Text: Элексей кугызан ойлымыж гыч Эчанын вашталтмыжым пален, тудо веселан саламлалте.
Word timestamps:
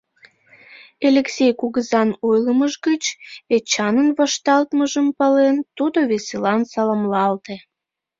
Элексей 1.07 1.51
кугызан 1.59 2.09
ойлымыж 2.27 2.73
гыч 2.87 3.03
Эчанын 3.55 4.09
вашталтмыжым 4.17 5.07
пален, 5.17 5.57
тудо 5.77 5.99
веселан 6.11 6.61
саламлалте. 6.71 7.55